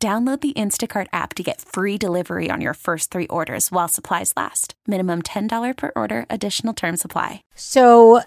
[0.00, 4.32] Download the Instacart app to get free delivery on your first three orders while supplies
[4.36, 4.74] last.
[4.86, 7.42] Minimum $10 per order, additional term supply.
[7.56, 8.22] So,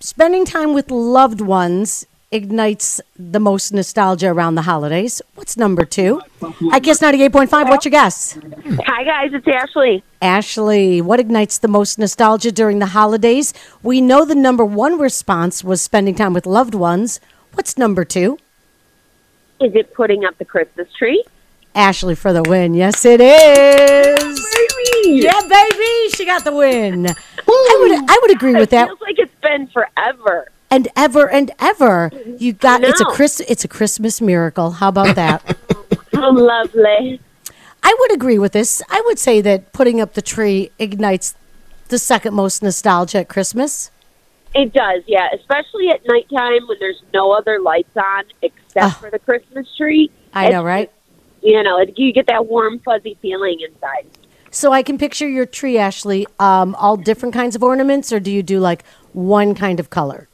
[0.00, 5.20] spending time with loved ones ignites the most nostalgia around the holidays.
[5.34, 6.22] What's number two?
[6.72, 7.68] I guess 98.5.
[7.68, 8.38] What's your guess?
[8.86, 9.30] Hi, guys.
[9.34, 10.02] It's Ashley.
[10.22, 13.52] Ashley, what ignites the most nostalgia during the holidays?
[13.82, 17.20] We know the number one response was spending time with loved ones.
[17.52, 18.38] What's number two?
[19.60, 21.22] Is it putting up the Christmas tree?
[21.74, 22.74] Ashley for the win.
[22.74, 24.46] Yes, it is.
[25.04, 27.06] Yeah, baby, she got the win.
[27.48, 28.88] I would, I would agree with It that.
[28.88, 30.48] feels like it's been forever.
[30.70, 33.04] And ever and ever, you got it's a.
[33.04, 34.70] Chris, it's a Christmas miracle.
[34.70, 35.56] How about that?
[36.12, 37.20] How lovely.
[37.82, 38.80] I would agree with this.
[38.88, 41.34] I would say that putting up the tree ignites
[41.88, 43.90] the second most nostalgia at Christmas.
[44.54, 45.28] It does, yeah.
[45.32, 48.98] Especially at nighttime when there's no other lights on except Ah.
[49.00, 50.10] for the Christmas tree.
[50.34, 50.90] I know, right?
[51.42, 54.06] You know, it, you get that warm, fuzzy feeling inside.
[54.50, 56.26] So I can picture your tree, Ashley.
[56.40, 60.28] Um, all different kinds of ornaments, or do you do like one kind of color?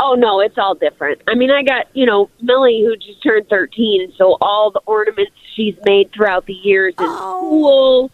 [0.00, 1.20] Oh no, it's all different.
[1.28, 5.32] I mean, I got you know Millie who just turned thirteen, so all the ornaments
[5.54, 7.38] she's made throughout the years is Oh.
[7.40, 8.10] cool.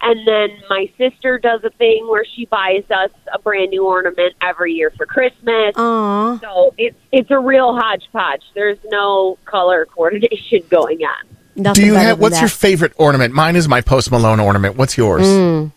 [0.00, 4.34] And then my sister does a thing where she buys us a brand new ornament
[4.40, 5.74] every year for Christmas.
[5.76, 6.38] Aw.
[6.38, 8.42] So it's it's a real hodgepodge.
[8.54, 11.26] There's no color coordination going on.
[11.56, 12.42] Nothing Do you have what's that.
[12.42, 13.34] your favorite ornament?
[13.34, 14.76] Mine is my Post Malone ornament.
[14.76, 15.26] What's yours?
[15.26, 15.72] Mm.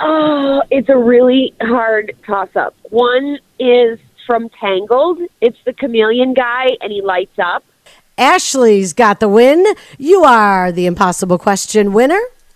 [0.00, 2.74] Oh, it's a really hard toss up.
[2.90, 5.20] One is from Tangled.
[5.40, 7.64] It's the chameleon guy, and he lights up.
[8.18, 9.64] Ashley's got the win.
[9.98, 12.20] You are the impossible question winner.